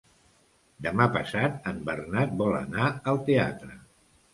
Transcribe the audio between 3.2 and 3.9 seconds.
teatre.